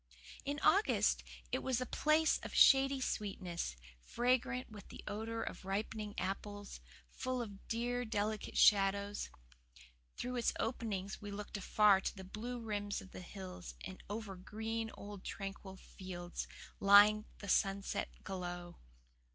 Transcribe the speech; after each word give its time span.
In 0.45 0.59
August 0.63 1.23
it 1.51 1.61
was 1.61 1.79
a 1.79 1.85
place 1.85 2.39
of 2.41 2.55
shady 2.55 2.99
sweetness, 2.99 3.75
fragrant 3.99 4.71
with 4.71 4.87
the 4.87 5.03
odour 5.07 5.43
of 5.43 5.63
ripening 5.63 6.15
apples, 6.17 6.79
full 7.11 7.39
of 7.39 7.67
dear, 7.67 8.03
delicate 8.03 8.57
shadows. 8.57 9.29
Through 10.17 10.37
its 10.37 10.53
openings 10.59 11.21
we 11.21 11.29
looked 11.29 11.55
afar 11.57 12.01
to 12.01 12.15
the 12.15 12.23
blue 12.23 12.59
rims 12.59 12.99
of 12.99 13.11
the 13.11 13.21
hills 13.21 13.75
and 13.85 14.01
over 14.09 14.35
green, 14.35 14.89
old, 14.95 15.23
tranquil 15.23 15.77
fields, 15.77 16.47
lying 16.79 17.25
the 17.37 17.47
sunset 17.47 18.09
glow. 18.23 18.77